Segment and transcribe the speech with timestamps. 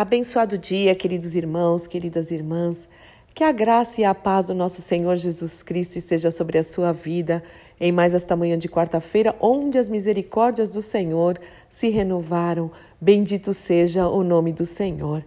[0.00, 2.88] Abençoado dia, queridos irmãos, queridas irmãs.
[3.34, 6.90] Que a graça e a paz do nosso Senhor Jesus Cristo esteja sobre a sua
[6.90, 7.42] vida
[7.78, 12.70] em mais esta manhã de quarta-feira, onde as misericórdias do Senhor se renovaram.
[12.98, 15.22] Bendito seja o nome do Senhor.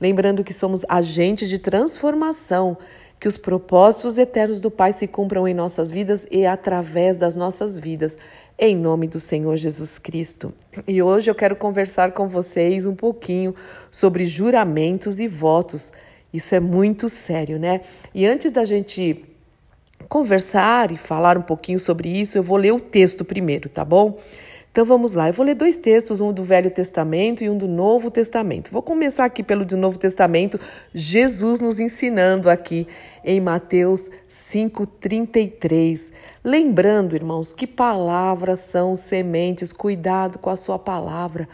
[0.00, 2.76] Lembrando que somos agentes de transformação,
[3.20, 7.78] que os propósitos eternos do Pai se cumpram em nossas vidas e através das nossas
[7.78, 8.16] vidas
[8.58, 10.52] em nome do Senhor Jesus Cristo.
[10.86, 13.54] E hoje eu quero conversar com vocês um pouquinho
[13.90, 15.92] sobre juramentos e votos.
[16.32, 17.80] Isso é muito sério, né?
[18.12, 19.24] E antes da gente
[20.08, 24.18] conversar e falar um pouquinho sobre isso, eu vou ler o texto primeiro, tá bom?
[24.70, 27.66] Então vamos lá, eu vou ler dois textos, um do Velho Testamento e um do
[27.66, 28.70] Novo Testamento.
[28.70, 30.60] Vou começar aqui pelo do Novo Testamento,
[30.94, 32.86] Jesus nos ensinando aqui
[33.24, 36.12] em Mateus 5:33.
[36.44, 41.48] Lembrando, irmãos, que palavras são sementes, cuidado com a sua palavra.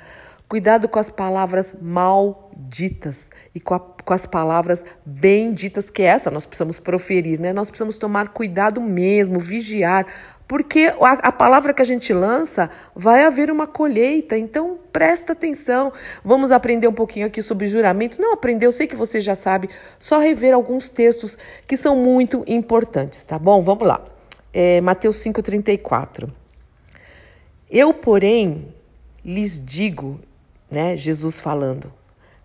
[0.47, 6.45] Cuidado com as palavras malditas e com, a, com, as palavras benditas, que essa nós
[6.45, 7.53] precisamos proferir, né?
[7.53, 10.07] Nós precisamos tomar cuidado mesmo, vigiar,
[10.47, 15.93] porque a, a, palavra que a gente lança vai haver uma colheita, então presta atenção.
[16.23, 18.21] Vamos aprender um pouquinho aqui sobre juramento.
[18.21, 22.45] Não aprender, eu sei que você já sabe, só rever alguns textos que são muito
[22.47, 23.63] importantes, tá bom?
[23.63, 24.05] Vamos lá.
[24.53, 26.29] É, Mateus 5,34.
[27.71, 28.69] Eu, porém,
[29.25, 30.21] lhes digo,
[30.71, 31.93] né, Jesus falando,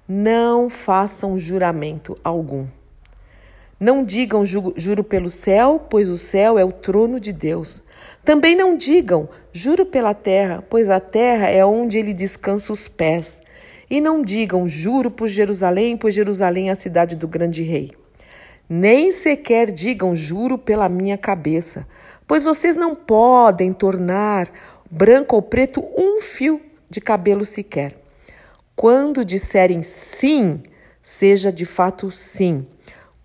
[0.08, 2.66] não façam juramento algum
[3.80, 7.82] não digam juro pelo céu, pois o céu é o trono de Deus.
[8.26, 13.42] Também não digam juro pela terra, pois a terra é onde ele descansa os pés.
[13.90, 17.92] E não digam juro por Jerusalém, pois Jerusalém é a cidade do grande rei.
[18.68, 21.88] Nem sequer digam juro pela minha cabeça,
[22.28, 24.52] pois vocês não podem tornar
[24.92, 27.96] branco ou preto um fio de cabelo sequer.
[28.76, 30.62] Quando disserem sim,
[31.02, 32.68] seja de fato sim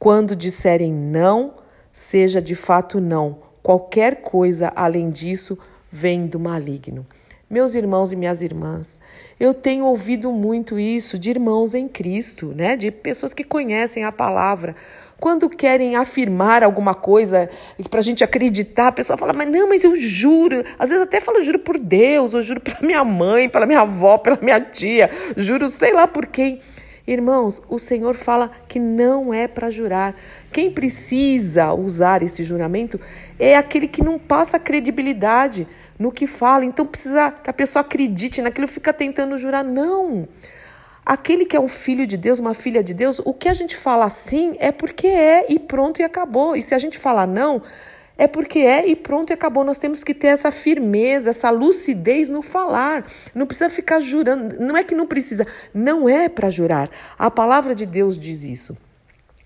[0.05, 1.55] quando disserem não,
[1.91, 3.39] seja de fato não.
[3.63, 5.59] Qualquer coisa além disso
[5.91, 7.07] vem do maligno.
[7.49, 8.99] Meus irmãos e minhas irmãs,
[9.41, 12.77] eu tenho ouvido muito isso de irmãos em Cristo, né?
[12.77, 14.77] De pessoas que conhecem a palavra.
[15.19, 17.49] Quando querem afirmar alguma coisa
[17.89, 20.63] para a gente acreditar, a pessoa fala, mas não, mas eu juro.
[20.79, 24.19] Às vezes até falo, juro por Deus, eu juro pela minha mãe, pela minha avó,
[24.19, 26.61] pela minha tia, juro sei lá por quem.
[27.07, 30.15] Irmãos, o Senhor fala que não é para jurar.
[30.51, 32.99] Quem precisa usar esse juramento
[33.39, 36.65] é aquele que não passa credibilidade no que fala.
[36.65, 39.63] Então precisa que a pessoa acredite naquilo, fica tentando jurar.
[39.63, 40.27] Não.
[41.05, 43.77] Aquele que é um filho de Deus, uma filha de Deus, o que a gente
[43.77, 46.57] fala sim é porque é e pronto e acabou.
[46.57, 47.61] E se a gente falar não,
[48.17, 49.65] é porque é e pronto e acabou.
[49.65, 53.05] Nós temos que ter essa firmeza, essa lucidez no falar.
[53.35, 54.59] Não precisa ficar jurando.
[54.61, 56.91] Não é que não precisa, não é para jurar.
[57.19, 58.77] A palavra de Deus diz isso.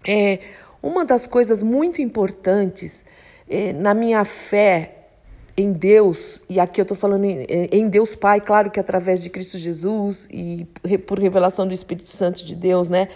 [0.07, 0.41] É
[0.83, 3.05] uma das coisas muito importantes
[3.49, 4.95] é, na minha fé
[5.57, 9.29] em Deus, e aqui eu estou falando em, em, Deus Pai, claro que através de
[9.29, 10.69] Cristo Jesus e
[11.05, 13.09] por revelação do Espírito Santo de Deus, né?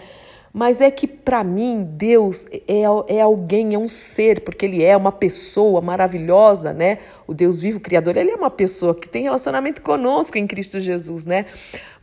[0.53, 2.83] Mas é que para mim Deus é,
[3.15, 6.99] é alguém, é um ser, porque ele é uma pessoa maravilhosa, né?
[7.25, 11.25] O Deus vivo, Criador, ele é uma pessoa que tem relacionamento conosco em Cristo Jesus,
[11.25, 11.47] né?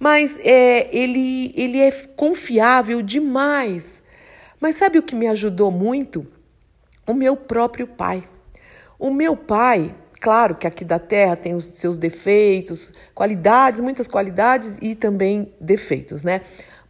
[0.01, 4.03] Mas é, ele, ele é confiável demais.
[4.59, 6.27] Mas sabe o que me ajudou muito?
[7.07, 8.25] O meu próprio pai.
[8.99, 14.77] O meu pai, claro que aqui da terra tem os seus defeitos, qualidades, muitas qualidades
[14.83, 16.41] e também defeitos, né?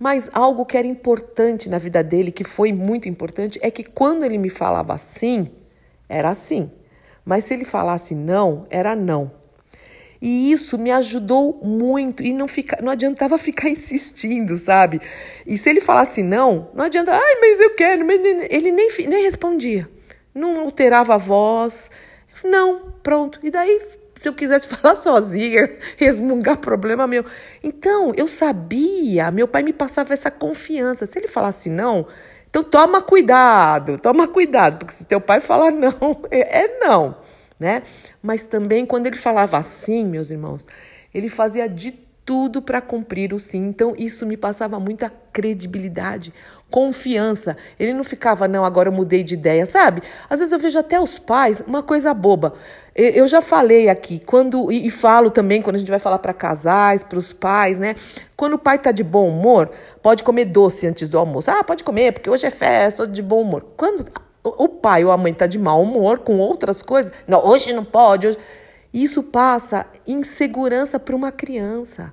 [0.03, 4.25] Mas algo que era importante na vida dele, que foi muito importante, é que quando
[4.25, 5.51] ele me falava sim,
[6.09, 6.71] era sim.
[7.23, 9.31] Mas se ele falasse não, era não.
[10.23, 15.03] E isso me ajudou muito e não, fica, não adiantava ficar insistindo, sabe?
[15.47, 19.87] E se ele falasse não, não adianta, ai, mas eu quero, ele nem, nem respondia,
[20.35, 21.91] não alterava a voz,
[22.43, 23.39] não, pronto.
[23.43, 23.83] E daí
[24.21, 27.25] se eu quisesse falar sozinha, resmungar problema meu.
[27.63, 31.07] Então, eu sabia, meu pai me passava essa confiança.
[31.07, 32.07] Se ele falasse não,
[32.49, 37.17] então toma cuidado, toma cuidado, porque se teu pai falar não, é, é não,
[37.59, 37.83] né?
[38.23, 40.67] Mas também quando ele falava assim, meus irmãos,
[41.15, 41.93] ele fazia de
[42.25, 43.65] tudo para cumprir o sim.
[43.65, 46.33] Então, isso me passava muita credibilidade,
[46.71, 47.57] confiança.
[47.79, 50.03] Ele não ficava, não, agora eu mudei de ideia, sabe?
[50.29, 52.55] Às vezes eu vejo até os pais, uma coisa boba.
[52.95, 57.03] Eu já falei aqui, quando e, falo também quando a gente vai falar para casais,
[57.03, 57.95] para os pais, né?
[58.37, 59.71] Quando o pai tá de bom humor,
[60.03, 61.51] pode comer doce antes do almoço.
[61.51, 63.65] Ah, pode comer, porque hoje é festa, de bom humor.
[63.77, 64.05] Quando
[64.45, 67.85] o pai ou a mãe tá de mau humor com outras coisas, não, hoje não
[67.85, 68.39] pode, hoje...
[68.93, 72.13] isso passa insegurança para uma criança.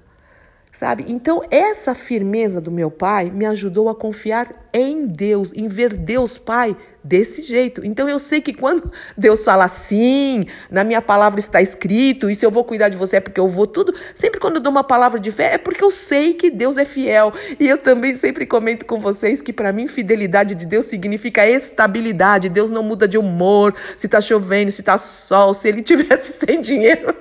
[0.71, 1.05] sabe?
[1.07, 6.37] Então, essa firmeza do meu pai me ajudou a confiar em Deus, em ver Deus
[6.37, 6.77] Pai
[7.07, 7.85] desse jeito.
[7.85, 12.45] Então eu sei que quando Deus fala assim, na minha palavra está escrito, e se
[12.45, 13.93] eu vou cuidar de você é porque eu vou tudo.
[14.13, 16.85] Sempre quando eu dou uma palavra de fé é porque eu sei que Deus é
[16.85, 17.33] fiel.
[17.59, 22.49] E eu também sempre comento com vocês que para mim fidelidade de Deus significa estabilidade.
[22.49, 26.59] Deus não muda de humor, se tá chovendo, se tá sol, se ele tivesse sem
[26.59, 27.15] dinheiro.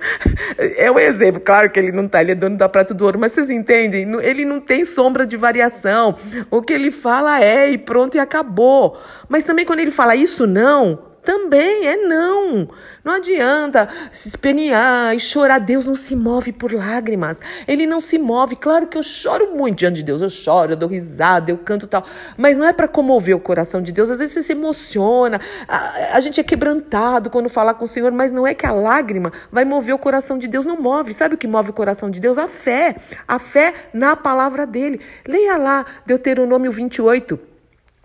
[0.77, 3.19] É um exemplo, claro que ele não tá, ele é dono da prata do ouro,
[3.19, 4.07] mas vocês entendem?
[4.21, 6.15] Ele não tem sombra de variação.
[6.49, 8.99] O que ele fala é e pronto e acabou.
[9.29, 12.69] Mas também quando ele fala isso não, também é não.
[13.03, 15.59] Não adianta se espernear e chorar.
[15.59, 17.41] Deus não se move por lágrimas.
[17.67, 18.55] Ele não se move.
[18.55, 20.21] Claro que eu choro muito diante de Deus.
[20.21, 22.05] Eu choro, eu dou risada, eu canto tal.
[22.37, 24.09] Mas não é para comover o coração de Deus.
[24.09, 25.41] Às vezes você se emociona.
[25.67, 28.71] A, a, gente é quebrantado quando fala com o Senhor, mas não é que a
[28.71, 30.65] lágrima vai mover o coração de Deus.
[30.65, 31.13] Não move.
[31.13, 32.37] Sabe o que move o coração de Deus?
[32.37, 32.95] A fé.
[33.27, 35.01] A fé na palavra dele.
[35.27, 37.37] Leia lá Deuteronômio 28.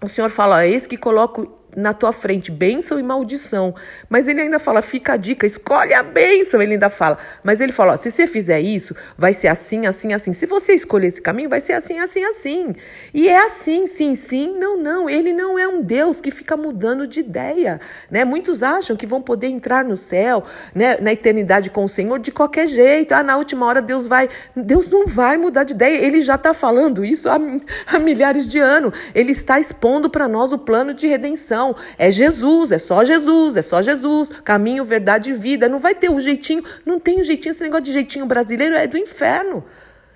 [0.02, 3.74] O Senhor fala: Eis que coloco na tua frente bênção e maldição.
[4.08, 6.60] Mas ele ainda fala, fica a dica, escolhe a bênção.
[6.60, 10.12] Ele ainda fala, mas ele fala, ó, se você fizer isso, vai ser assim, assim,
[10.12, 10.32] assim.
[10.32, 12.74] Se você escolher esse caminho, vai ser assim, assim, assim.
[13.12, 15.08] E é assim, sim, sim, não, não.
[15.08, 17.80] Ele não é um Deus que fica mudando de ideia,
[18.10, 18.24] né?
[18.24, 20.44] Muitos acham que vão poder entrar no céu,
[20.74, 23.12] né, na eternidade com o Senhor de qualquer jeito.
[23.12, 26.04] Ah, na última hora Deus vai, Deus não vai mudar de ideia.
[26.04, 27.38] Ele já está falando isso há,
[27.86, 28.92] há milhares de anos.
[29.14, 33.62] Ele está expondo para nós o plano de redenção é Jesus, é só Jesus, é
[33.62, 35.68] só Jesus, caminho, verdade e vida.
[35.68, 38.86] Não vai ter um jeitinho, não tem um jeitinho, esse negócio de jeitinho brasileiro é
[38.86, 39.64] do inferno.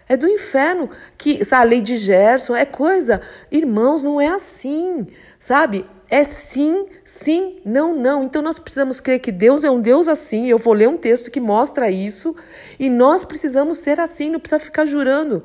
[0.08, 0.88] É do inferno
[1.18, 3.20] que a lei de Gerson é coisa.
[3.50, 5.06] Irmãos, não é assim,
[5.38, 5.84] sabe?
[6.08, 8.22] É sim, sim, não, não.
[8.22, 10.46] Então nós precisamos crer que Deus é um Deus assim.
[10.46, 12.36] Eu vou ler um texto que mostra isso.
[12.78, 15.42] E nós precisamos ser assim, não precisa ficar jurando.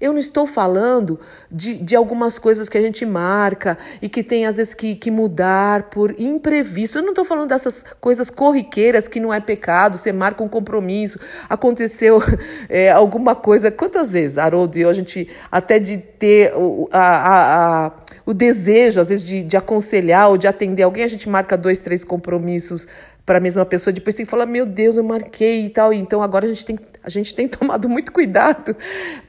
[0.00, 1.18] Eu não estou falando
[1.50, 5.10] de, de algumas coisas que a gente marca e que tem às vezes que, que
[5.10, 6.98] mudar por imprevisto.
[6.98, 11.18] Eu não estou falando dessas coisas corriqueiras que não é pecado, você marca um compromisso,
[11.48, 12.20] aconteceu
[12.68, 13.70] é, alguma coisa.
[13.70, 17.92] Quantas vezes, Haroldo e eu, a gente até de ter o, a, a, a,
[18.26, 21.80] o desejo, às vezes, de, de aconselhar ou de atender alguém, a gente marca dois,
[21.80, 22.86] três compromissos
[23.26, 25.92] para a mesma pessoa, depois tem que falar, meu Deus, eu marquei e tal.
[25.92, 28.76] Então agora a gente tem, a gente tem tomado muito cuidado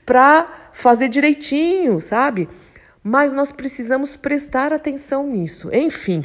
[0.05, 2.49] para fazer direitinho, sabe?
[3.03, 5.69] Mas nós precisamos prestar atenção nisso.
[5.73, 6.23] Enfim,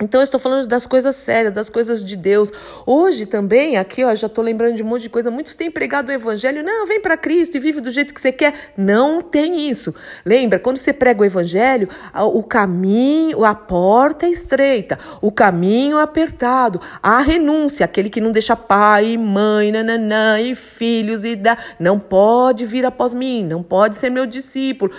[0.00, 2.52] então, eu estou falando das coisas sérias, das coisas de Deus.
[2.86, 5.28] Hoje também, aqui, ó, já estou lembrando de um monte de coisa.
[5.28, 6.62] Muitos têm pregado o evangelho.
[6.62, 8.54] Não, vem para Cristo e vive do jeito que você quer.
[8.76, 9.92] Não tem isso.
[10.24, 16.02] Lembra, quando você prega o evangelho, o caminho, a porta é estreita, o caminho é
[16.02, 21.98] apertado, a renúncia, aquele que não deixa pai, mãe, nananã, e filhos, e dá, não
[21.98, 24.92] pode vir após mim, não pode ser meu discípulo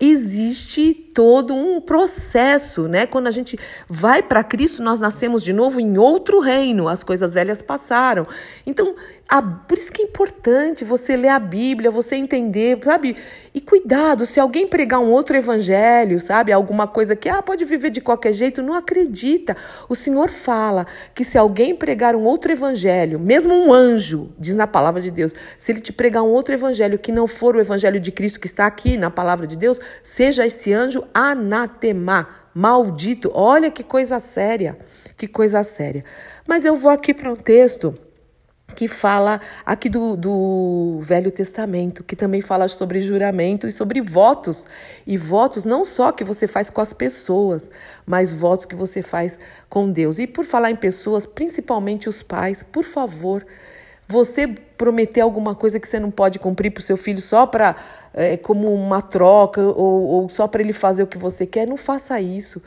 [0.00, 3.06] existe todo um processo, né?
[3.06, 3.58] Quando a gente
[3.88, 8.26] vai para Cristo, nós nascemos de novo em outro reino, as coisas velhas passaram.
[8.66, 8.94] Então,
[9.28, 13.16] a, por isso que é importante você ler a Bíblia, você entender, sabe?
[13.52, 16.52] E cuidado, se alguém pregar um outro evangelho, sabe?
[16.52, 19.56] Alguma coisa que ah, pode viver de qualquer jeito, não acredita.
[19.88, 24.66] O Senhor fala que se alguém pregar um outro evangelho, mesmo um anjo, diz na
[24.66, 27.98] palavra de Deus, se ele te pregar um outro evangelho que não for o evangelho
[27.98, 33.32] de Cristo que está aqui na palavra de Deus, seja esse anjo anatema, maldito.
[33.34, 34.76] Olha que coisa séria,
[35.16, 36.04] que coisa séria.
[36.46, 38.05] Mas eu vou aqui para um texto
[38.74, 44.66] que fala aqui do, do Velho Testamento, que também fala sobre juramento e sobre votos.
[45.06, 47.70] E votos não só que você faz com as pessoas,
[48.04, 50.18] mas votos que você faz com Deus.
[50.18, 53.46] E por falar em pessoas, principalmente os pais, por favor,
[54.08, 57.74] você prometer alguma coisa que você não pode cumprir para o seu filho só para
[58.12, 61.76] é, como uma troca ou, ou só para ele fazer o que você quer, não
[61.76, 62.62] faça isso.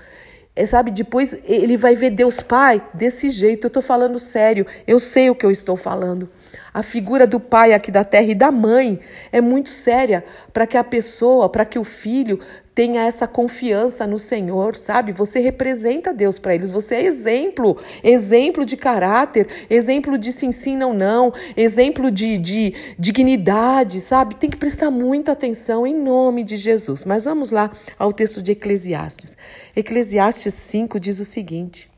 [0.59, 3.63] É, sabe, depois ele vai ver Deus Pai desse jeito.
[3.63, 6.29] Eu estou falando sério, eu sei o que eu estou falando.
[6.73, 8.99] A figura do pai aqui da terra e da mãe
[9.31, 10.23] é muito séria
[10.53, 12.39] para que a pessoa, para que o filho
[12.75, 15.11] tenha essa confiança no Senhor, sabe?
[15.11, 20.77] Você representa Deus para eles, você é exemplo, exemplo de caráter, exemplo de sim, sim,
[20.77, 24.35] não, não, exemplo de, de dignidade, sabe?
[24.35, 27.03] Tem que prestar muita atenção em nome de Jesus.
[27.03, 29.35] Mas vamos lá ao texto de Eclesiastes.
[29.75, 31.89] Eclesiastes 5 diz o seguinte: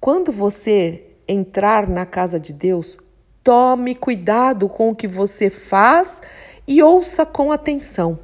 [0.00, 2.96] quando você entrar na casa de Deus,
[3.44, 6.22] Tome cuidado com o que você faz
[6.66, 8.18] e ouça com atenção.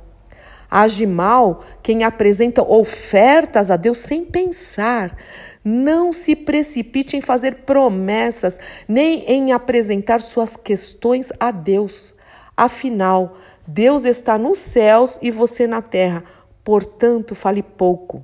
[0.71, 5.15] Age mal quem apresenta ofertas a Deus sem pensar.
[5.63, 8.59] Não se precipite em fazer promessas,
[8.89, 12.15] nem em apresentar suas questões a Deus.
[12.57, 13.35] Afinal,
[13.67, 16.25] Deus está nos céus e você na terra,
[16.65, 18.23] portanto, fale pouco.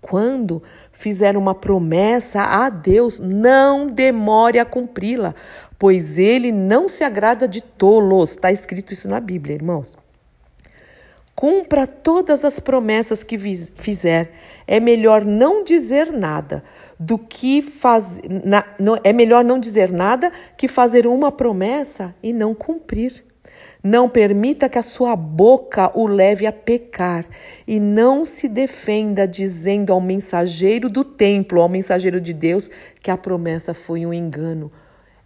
[0.00, 0.62] Quando
[0.92, 5.34] fizer uma promessa a Deus, não demore a cumpri-la,
[5.78, 8.30] pois ele não se agrada de tolos.
[8.30, 9.96] Está escrito isso na Bíblia, irmãos.
[11.34, 14.32] Cumpra todas as promessas que fizer.
[14.66, 16.64] É melhor não dizer nada
[16.98, 18.22] do que fazer.
[19.04, 23.24] É melhor não dizer nada que fazer uma promessa e não cumprir.
[23.84, 27.24] Não permita que a sua boca o leve a pecar
[27.64, 32.68] e não se defenda dizendo ao mensageiro do templo, ao mensageiro de Deus,
[33.00, 34.72] que a promessa foi um engano.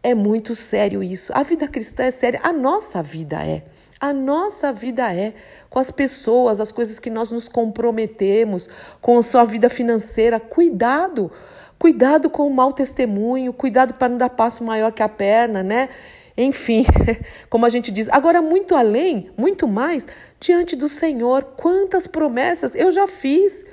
[0.03, 1.33] É muito sério isso.
[1.35, 3.63] A vida cristã é séria, a nossa vida é.
[4.01, 5.33] A nossa vida é
[5.71, 8.69] com as pessoas, as coisas que nós nos comprometemos,
[9.01, 10.41] com a sua vida financeira.
[10.41, 11.31] Cuidado,
[11.79, 15.89] cuidado com o mau testemunho, cuidado para não dar passo maior que a perna, né?
[16.37, 16.85] Enfim,
[17.49, 20.09] como a gente diz, agora muito além, muito mais,
[20.41, 23.65] diante do Senhor, quantas promessas eu já fiz,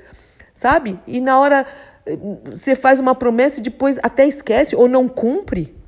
[0.54, 0.96] sabe?
[1.08, 1.66] E na hora
[2.06, 5.79] eh, você faz uma promessa e depois até esquece ou não cumpre.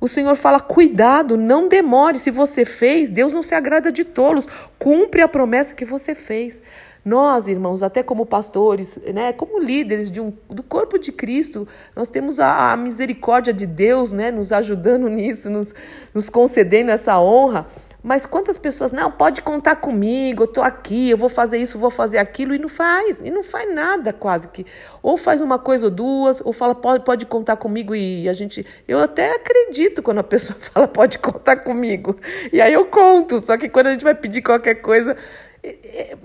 [0.00, 2.18] O Senhor fala: cuidado, não demore.
[2.18, 4.46] Se você fez, Deus não se agrada de tolos.
[4.78, 6.62] Cumpre a promessa que você fez.
[7.04, 12.10] Nós, irmãos, até como pastores, né, como líderes de um, do corpo de Cristo, nós
[12.10, 15.74] temos a, a misericórdia de Deus né, nos ajudando nisso, nos,
[16.12, 17.66] nos concedendo essa honra.
[18.08, 21.90] Mas quantas pessoas, não, pode contar comigo, eu estou aqui, eu vou fazer isso, vou
[21.90, 24.64] fazer aquilo, e não faz, e não faz nada quase que.
[25.02, 28.64] Ou faz uma coisa ou duas, ou fala, pode, pode contar comigo, e a gente.
[28.88, 32.16] Eu até acredito quando a pessoa fala, pode contar comigo.
[32.50, 35.14] E aí eu conto, só que quando a gente vai pedir qualquer coisa.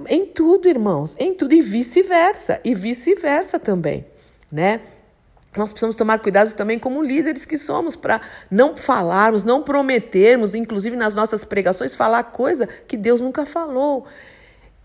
[0.07, 4.05] Em tudo, irmãos, em tudo, e vice-versa, e vice-versa também,
[4.49, 4.79] né?
[5.59, 10.95] Nós precisamos tomar cuidado também como líderes que somos para não falarmos, não prometermos, inclusive
[10.95, 14.05] nas nossas pregações, falar coisa que Deus nunca falou.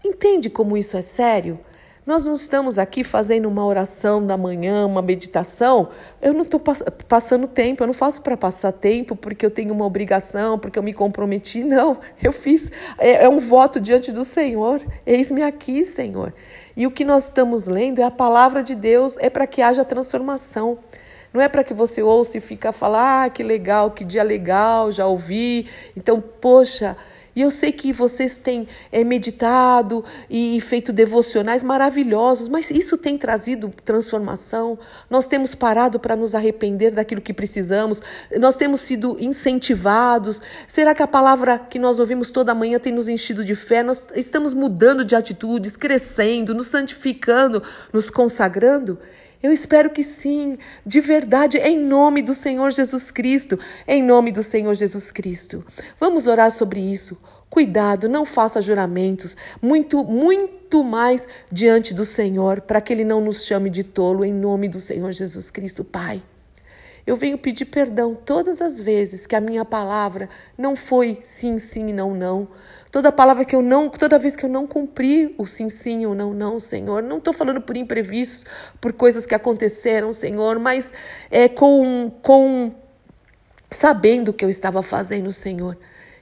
[0.05, 1.59] Entende como isso é sério?
[2.09, 5.91] Nós não estamos aqui fazendo uma oração da manhã, uma meditação.
[6.23, 9.75] Eu não estou pass passando tempo, eu não faço para passar tempo porque eu tenho
[9.75, 11.63] uma obrigação, porque eu me comprometi.
[11.69, 12.73] Não, eu fiz.
[12.97, 14.81] É, é um voto diante do Senhor.
[15.05, 16.33] Eis-me aqui, Senhor.
[16.75, 19.85] E o que nós estamos lendo é a palavra de Deus, é para que haja
[19.85, 20.79] transformação.
[21.31, 24.23] Não é para que você ouça e fique a falar, ah, que legal, que dia
[24.23, 25.69] legal, já ouvi.
[25.95, 26.97] Então, poxa,
[27.39, 33.17] e eu sei que vocês têm é, meditado e feito devocionais maravilhosos, mas isso tem
[33.17, 34.77] trazido transformação.
[35.09, 38.03] Nós temos parado para nos arrepender daquilo que precisamos,
[38.41, 40.43] nós temos sido incentivados.
[40.67, 43.85] Será que a palavra que nós ouvimos toda manhã tem nos enchido de fé?
[43.85, 48.99] Nós estamos mudando de atitudes, crescendo, nos santificando, nos consagrando?
[49.43, 54.43] Eu espero que sim, de verdade, em nome do Senhor Jesus Cristo, em nome do
[54.43, 55.65] Senhor Jesus Cristo.
[56.01, 57.17] Vamos orar sobre isso.
[57.49, 63.45] Cuidado, não faça juramentos, muito, muito mais diante do Senhor, para que Ele não nos
[63.45, 66.23] chame de tolo, em nome do Senhor Jesus Cristo, Pai.
[67.09, 71.91] Eu venho pedir perdão todas as vezes que a minha palavra não foi sim, sim,
[71.91, 72.49] não, não.
[72.93, 76.15] Toda palavra que eu não, toda vez que eu não cumpri o sim, sim ou
[76.15, 77.03] não, não, Senhor.
[77.03, 78.45] Não estou falando por imprevistos,
[78.79, 80.93] por coisas que aconteceram, Senhor, mas
[81.31, 82.75] é com, com
[83.71, 85.79] sabendo o que eu estava fazendo, Senhor.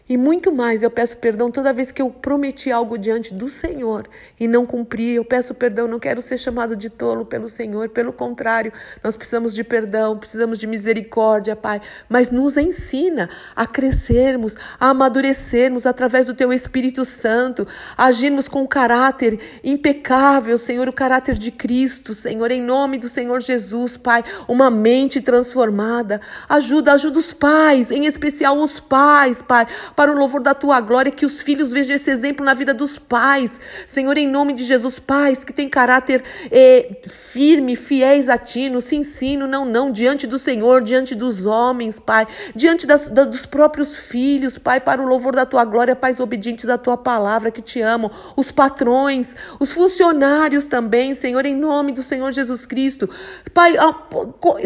[0.08, 4.08] E muito mais, eu peço perdão toda vez que eu prometi algo diante do Senhor
[4.38, 5.14] e não cumpri.
[5.14, 8.72] Eu peço perdão, não quero ser chamado de tolo pelo Senhor, pelo contrário,
[9.02, 11.80] nós precisamos de perdão, precisamos de misericórdia, Pai.
[12.08, 18.64] Mas nos ensina a crescermos, a amadurecermos através do Teu Espírito Santo, a agirmos com
[18.64, 24.70] caráter impecável, Senhor, o caráter de Cristo, Senhor, em nome do Senhor Jesus, Pai, uma
[24.70, 26.20] mente transformada.
[26.48, 29.66] Ajuda, ajuda os pais, em especial os pais, Pai
[29.96, 32.98] para o louvor da tua glória, que os filhos vejam esse exemplo na vida dos
[32.98, 33.58] pais.
[33.86, 38.82] Senhor, em nome de Jesus, pais que têm caráter eh, firme, fiéis a ti, no
[38.82, 43.46] sim, sim, não, não, diante do Senhor, diante dos homens, Pai, diante das, da, dos
[43.46, 47.62] próprios filhos, Pai, para o louvor da tua glória, pais obedientes à tua palavra que
[47.62, 53.08] te amam, os patrões, os funcionários também, Senhor, em nome do Senhor Jesus Cristo.
[53.54, 53.76] Pai,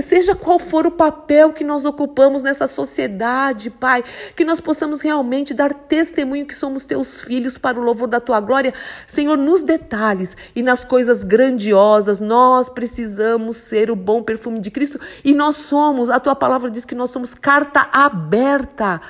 [0.00, 4.02] seja qual for o papel que nós ocupamos nessa sociedade, Pai,
[4.34, 8.18] que nós possamos realmente realmente dar testemunho que somos teus filhos para o louvor da
[8.18, 8.72] tua glória.
[9.06, 14.98] Senhor, nos detalhes e nas coisas grandiosas, nós precisamos ser o bom perfume de Cristo
[15.22, 19.00] e nós somos, a tua palavra diz que nós somos carta aberta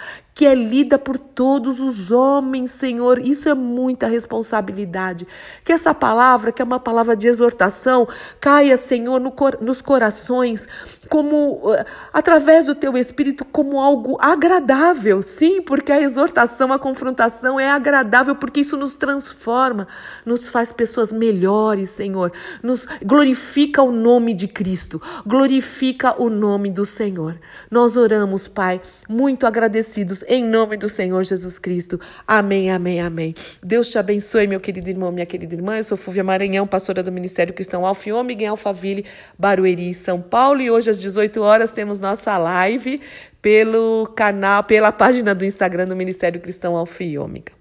[0.40, 3.18] que é lida por todos os homens, Senhor.
[3.18, 5.28] Isso é muita responsabilidade.
[5.62, 8.08] Que essa palavra, que é uma palavra de exortação,
[8.40, 10.66] caia, Senhor, no, nos corações,
[11.10, 15.20] como eh, através do teu espírito, como algo agradável.
[15.20, 19.86] Sim, porque a exortação, a confrontação é agradável, porque isso nos transforma,
[20.24, 22.32] nos faz pessoas melhores, Senhor.
[22.62, 27.38] Nos glorifica o nome de Cristo, glorifica o nome do Senhor.
[27.70, 32.00] Nós oramos, Pai, muito agradecidos em nome do Senhor Jesus Cristo.
[32.24, 33.34] Amém, amém, amém.
[33.60, 35.76] Deus te abençoe, meu querido irmão, minha querida irmã.
[35.76, 39.04] Eu sou Fúvia Maranhão, pastora do Ministério Cristão Alfa e Ômega em Alphaville,
[39.36, 40.60] Barueri, São Paulo.
[40.62, 43.00] E hoje às 18 horas temos nossa live
[43.42, 47.59] pelo canal, pela página do Instagram do Ministério Cristão Alfa Ômega.